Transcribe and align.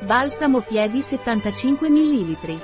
Balsamo 0.00 0.60
piedi 0.60 1.00
75 1.00 1.88
ml. 1.88 2.60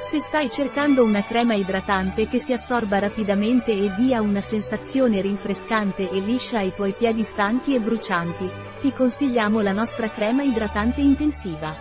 Se 0.00 0.18
stai 0.18 0.50
cercando 0.50 1.04
una 1.04 1.22
crema 1.22 1.54
idratante 1.54 2.26
che 2.26 2.38
si 2.38 2.54
assorba 2.54 2.98
rapidamente 2.98 3.72
e 3.72 3.92
dia 3.96 4.22
una 4.22 4.40
sensazione 4.40 5.20
rinfrescante 5.20 6.08
e 6.08 6.20
liscia 6.20 6.58
ai 6.58 6.72
tuoi 6.74 6.94
piedi 6.94 7.22
stanchi 7.22 7.74
e 7.74 7.80
brucianti, 7.80 8.50
ti 8.80 8.92
consigliamo 8.94 9.60
la 9.60 9.72
nostra 9.72 10.08
crema 10.08 10.42
idratante 10.42 11.02
intensiva. 11.02 11.76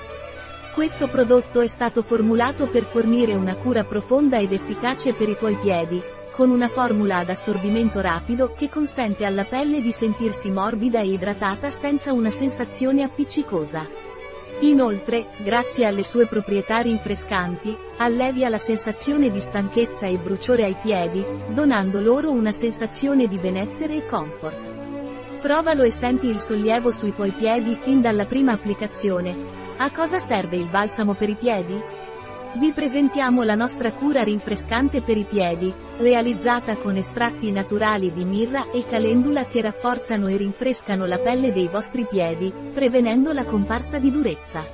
Questo 0.74 1.08
prodotto 1.08 1.62
è 1.62 1.68
stato 1.68 2.02
formulato 2.02 2.68
per 2.68 2.84
fornire 2.84 3.34
una 3.36 3.56
cura 3.56 3.86
profonda 3.86 4.38
ed 4.38 4.52
efficace 4.52 5.14
per 5.14 5.30
i 5.30 5.38
tuoi 5.38 5.56
piedi, 5.56 6.02
con 6.34 6.50
una 6.50 6.68
formula 6.68 7.20
ad 7.20 7.30
assorbimento 7.30 8.02
rapido 8.02 8.52
che 8.52 8.70
consente 8.70 9.24
alla 9.24 9.46
pelle 9.46 9.82
di 9.82 9.94
sentirsi 9.94 10.52
morbida 10.52 11.00
e 11.00 11.08
idratata 11.08 11.70
senza 11.70 12.12
una 12.12 12.30
sensazione 12.30 13.02
appiccicosa. 13.04 14.20
Inoltre, 14.62 15.30
grazie 15.38 15.88
alle 15.88 16.04
sue 16.04 16.28
proprietà 16.28 16.78
rinfrescanti, 16.78 17.76
allevia 17.98 18.48
la 18.48 18.60
sensazione 18.60 19.32
di 19.32 19.40
stanchezza 19.40 20.06
e 20.06 20.20
bruciore 20.20 20.66
ai 20.66 20.76
piedi, 20.80 21.26
donando 21.50 22.00
loro 22.00 22.30
una 22.30 22.52
sensazione 22.52 23.26
di 23.28 23.38
benessere 23.38 23.96
e 23.96 24.06
comfort. 24.06 25.40
Provalo 25.42 25.82
e 25.82 25.90
senti 25.90 26.28
il 26.28 26.38
sollievo 26.38 26.92
sui 26.92 27.12
tuoi 27.12 27.32
piedi 27.32 27.74
fin 27.74 28.02
dalla 28.02 28.26
prima 28.26 28.52
applicazione. 28.52 29.36
A 29.78 29.90
cosa 29.90 30.20
serve 30.20 30.58
il 30.58 30.68
balsamo 30.68 31.16
per 31.16 31.30
i 31.30 31.36
piedi? 31.36 31.82
Vi 32.54 32.74
presentiamo 32.74 33.44
la 33.44 33.56
nostra 33.56 33.94
cura 33.94 34.24
rinfrescante 34.24 35.02
per 35.02 35.16
i 35.16 35.24
piedi, 35.24 35.74
realizzata 35.98 36.76
con 36.76 36.98
estratti 36.98 37.50
naturali 37.50 38.12
di 38.12 38.26
mirra 38.26 38.72
e 38.72 38.84
calendula 38.86 39.46
che 39.46 39.62
rafforzano 39.62 40.28
e 40.28 40.36
rinfrescano 40.36 41.06
la 41.06 41.18
pelle 41.18 41.54
dei 41.54 41.70
vostri 41.70 42.06
piedi, 42.06 42.52
prevenendo 42.74 43.32
la 43.32 43.46
comparsa 43.46 44.00
di 44.00 44.12
durezza. 44.12 44.66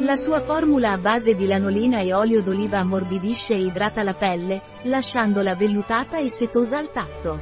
La 0.00 0.16
sua 0.16 0.38
formula 0.38 0.92
a 0.92 0.98
base 0.98 1.34
di 1.34 1.46
lanolina 1.46 2.00
e 2.00 2.12
olio 2.12 2.42
d'oliva 2.42 2.80
ammorbidisce 2.80 3.54
e 3.54 3.62
idrata 3.62 4.02
la 4.02 4.14
pelle, 4.14 4.60
lasciandola 4.82 5.54
vellutata 5.54 6.18
e 6.18 6.28
setosa 6.28 6.76
al 6.76 6.92
tatto. 6.92 7.40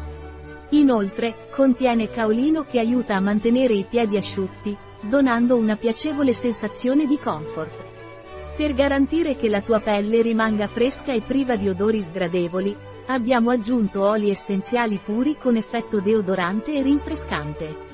Inoltre, 0.71 1.49
contiene 1.51 2.09
caolino 2.09 2.63
che 2.63 2.79
aiuta 2.79 3.17
a 3.17 3.21
mantenere 3.21 3.75
i 3.75 3.85
piedi 3.85 4.17
asciutti, 4.17 4.77
donando 5.01 5.57
una 5.57 5.75
piacevole 5.75 6.33
sensazione 6.33 7.05
di 7.05 7.19
comfort. 7.19 7.95
Per 8.57 8.73
garantire 8.73 9.37
che 9.37 9.51
la 9.51 9.61
tua 9.61 9.81
pelle 9.81 10.23
rimanga 10.23 10.67
fresca 10.67 11.13
e 11.13 11.21
priva 11.21 11.57
di 11.57 11.69
odori 11.69 12.03
sgradevoli, 12.03 12.75
abbiamo 13.09 13.51
aggiunto 13.51 14.09
oli 14.09 14.31
essenziali 14.31 14.99
puri 15.05 15.37
con 15.39 15.57
effetto 15.57 16.01
deodorante 16.01 16.73
e 16.73 16.81
rinfrescante. 16.81 17.85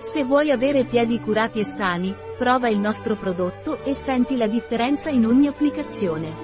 Se 0.00 0.24
vuoi 0.24 0.50
avere 0.50 0.84
piedi 0.84 1.20
curati 1.20 1.60
e 1.60 1.64
sani, 1.64 2.12
prova 2.36 2.68
il 2.68 2.80
nostro 2.80 3.14
prodotto 3.14 3.84
e 3.84 3.94
senti 3.94 4.36
la 4.36 4.48
differenza 4.48 5.10
in 5.10 5.26
ogni 5.26 5.46
applicazione. 5.46 6.34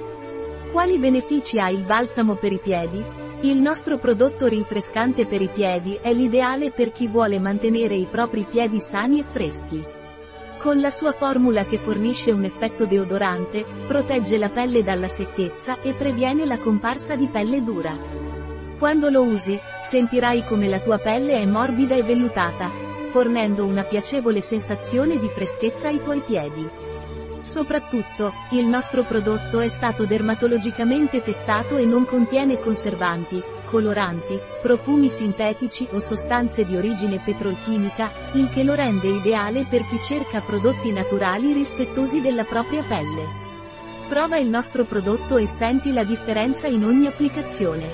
Quali 0.70 0.96
benefici 0.98 1.58
ha 1.58 1.68
il 1.68 1.82
balsamo 1.82 2.36
per 2.36 2.52
i 2.52 2.60
piedi? 2.60 3.02
Il 3.40 3.60
nostro 3.60 3.98
prodotto 3.98 4.46
rinfrescante 4.46 5.26
per 5.26 5.42
i 5.42 5.48
piedi 5.48 5.98
è 6.00 6.12
l'ideale 6.12 6.70
per 6.70 6.92
chi 6.92 7.08
vuole 7.08 7.40
mantenere 7.40 7.96
i 7.96 8.06
propri 8.08 8.46
piedi 8.48 8.78
sani 8.78 9.18
e 9.18 9.22
freschi. 9.24 9.95
Con 10.58 10.80
la 10.80 10.90
sua 10.90 11.12
formula 11.12 11.64
che 11.64 11.78
fornisce 11.78 12.32
un 12.32 12.44
effetto 12.44 12.86
deodorante, 12.86 13.64
protegge 13.86 14.36
la 14.36 14.48
pelle 14.48 14.82
dalla 14.82 15.06
secchezza 15.06 15.80
e 15.80 15.92
previene 15.92 16.44
la 16.44 16.58
comparsa 16.58 17.14
di 17.14 17.28
pelle 17.28 17.62
dura. 17.62 17.96
Quando 18.78 19.08
lo 19.08 19.22
usi, 19.22 19.58
sentirai 19.80 20.44
come 20.44 20.66
la 20.68 20.80
tua 20.80 20.98
pelle 20.98 21.34
è 21.34 21.46
morbida 21.46 21.94
e 21.94 22.02
vellutata, 22.02 22.70
fornendo 23.10 23.64
una 23.64 23.84
piacevole 23.84 24.40
sensazione 24.40 25.18
di 25.18 25.28
freschezza 25.28 25.88
ai 25.88 26.02
tuoi 26.02 26.20
piedi. 26.20 26.68
Soprattutto, 27.46 28.32
il 28.50 28.66
nostro 28.66 29.04
prodotto 29.04 29.60
è 29.60 29.68
stato 29.68 30.04
dermatologicamente 30.04 31.22
testato 31.22 31.76
e 31.76 31.86
non 31.86 32.04
contiene 32.04 32.58
conservanti, 32.58 33.40
coloranti, 33.66 34.36
profumi 34.60 35.08
sintetici 35.08 35.86
o 35.92 36.00
sostanze 36.00 36.64
di 36.64 36.76
origine 36.76 37.20
petrolchimica, 37.24 38.10
il 38.32 38.48
che 38.48 38.64
lo 38.64 38.74
rende 38.74 39.06
ideale 39.06 39.64
per 39.70 39.86
chi 39.86 39.96
cerca 40.00 40.40
prodotti 40.40 40.90
naturali 40.90 41.52
rispettosi 41.52 42.20
della 42.20 42.42
propria 42.42 42.82
pelle. 42.82 43.44
Prova 44.08 44.38
il 44.38 44.48
nostro 44.48 44.84
prodotto 44.84 45.36
e 45.36 45.46
senti 45.46 45.92
la 45.92 46.02
differenza 46.02 46.66
in 46.66 46.84
ogni 46.84 47.06
applicazione. 47.06 47.86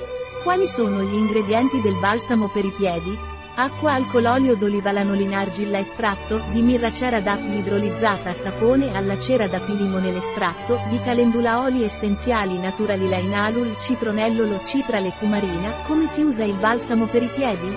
Quali 0.42 0.66
sono 0.66 1.02
gli 1.02 1.14
ingredienti 1.14 1.78
del 1.82 1.98
balsamo 2.00 2.48
per 2.48 2.64
i 2.64 2.72
piedi? 2.74 3.16
Acqua 3.54 3.92
alcol 3.92 4.24
olio 4.24 4.56
d'oliva 4.56 4.92
lanolina 4.92 5.40
argilla 5.40 5.78
estratto, 5.78 6.40
di 6.52 6.62
mirra 6.62 6.90
cera 6.90 7.20
d'api 7.20 7.58
idrolizzata 7.58 8.32
sapone 8.32 8.96
alla 8.96 9.18
cera 9.18 9.46
d'api 9.46 9.76
limone 9.76 10.16
estratto, 10.16 10.80
di 10.88 10.98
calendula 11.02 11.60
oli 11.60 11.84
essenziali 11.84 12.58
naturali 12.58 13.06
lainalul 13.10 13.76
citronellolo 13.78 14.62
citrale 14.64 15.12
cumarina, 15.18 15.70
come 15.86 16.06
si 16.06 16.22
usa 16.22 16.44
il 16.44 16.54
balsamo 16.54 17.04
per 17.04 17.24
i 17.24 17.28
piedi? 17.28 17.76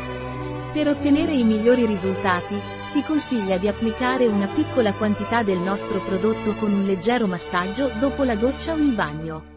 Per 0.71 0.87
ottenere 0.87 1.33
i 1.33 1.43
migliori 1.43 1.85
risultati, 1.85 2.57
si 2.79 3.03
consiglia 3.03 3.57
di 3.57 3.67
applicare 3.67 4.27
una 4.27 4.47
piccola 4.47 4.93
quantità 4.93 5.43
del 5.43 5.59
nostro 5.59 5.99
prodotto 5.99 6.53
con 6.55 6.71
un 6.71 6.85
leggero 6.85 7.27
massaggio 7.27 7.91
dopo 7.99 8.23
la 8.23 8.35
doccia 8.35 8.71
o 8.71 8.77
il 8.77 8.93
bagno. 8.93 9.54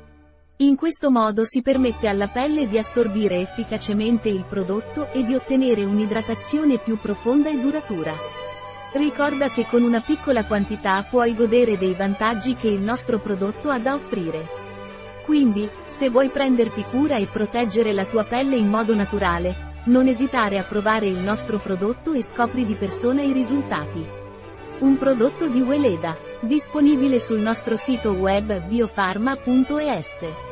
In 0.61 0.75
questo 0.75 1.09
modo 1.09 1.45
si 1.45 1.63
permette 1.63 2.09
alla 2.09 2.27
pelle 2.27 2.67
di 2.67 2.79
assorbire 2.79 3.39
efficacemente 3.39 4.29
il 4.29 4.45
prodotto 4.45 5.13
e 5.13 5.23
di 5.23 5.33
ottenere 5.33 5.85
un'idratazione 5.85 6.79
più 6.79 6.99
profonda 6.99 7.49
e 7.49 7.61
duratura. 7.61 8.13
Ricorda 8.95 9.51
che 9.51 9.67
con 9.67 9.83
una 9.83 10.01
piccola 10.01 10.45
quantità 10.47 11.05
puoi 11.09 11.37
godere 11.37 11.79
dei 11.79 11.95
vantaggi 11.95 12.57
che 12.57 12.67
il 12.67 12.81
nostro 12.81 13.21
prodotto 13.21 13.69
ha 13.69 13.79
da 13.79 13.95
offrire. 13.95 14.49
Quindi, 15.25 15.69
se 15.85 16.11
vuoi 16.11 16.29
prenderti 16.29 16.83
cura 16.83 17.19
e 17.19 17.27
proteggere 17.27 17.93
la 17.93 18.07
tua 18.07 18.25
pelle 18.25 18.57
in 18.57 18.69
modo 18.69 18.97
naturale, 18.97 19.83
non 19.85 20.09
esitare 20.09 20.59
a 20.59 20.65
provare 20.65 21.07
il 21.07 21.19
nostro 21.19 21.61
prodotto 21.61 22.15
e 22.15 22.23
scopri 22.25 22.65
di 22.65 22.75
persona 22.75 23.23
i 23.23 23.31
risultati. 23.31 24.05
Un 24.81 24.97
prodotto 24.97 25.49
di 25.49 25.61
Weleda, 25.61 26.17
disponibile 26.41 27.21
sul 27.21 27.39
nostro 27.39 27.77
sito 27.77 28.11
web 28.11 28.67
biofarma.es. 28.67 30.47